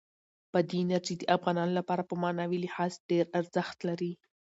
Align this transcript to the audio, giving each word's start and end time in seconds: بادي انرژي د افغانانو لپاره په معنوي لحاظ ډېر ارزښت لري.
بادي 0.53 0.77
انرژي 0.83 1.15
د 1.17 1.23
افغانانو 1.35 1.73
لپاره 1.79 2.03
په 2.09 2.15
معنوي 2.23 2.57
لحاظ 2.65 2.91
ډېر 3.09 3.25
ارزښت 3.39 3.77
لري. 3.89 4.11